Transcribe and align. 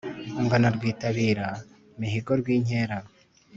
ungana 0.39 0.67
rwitabira 0.75 1.47
mihigo 1.99 2.31
rwinkera 2.41 2.97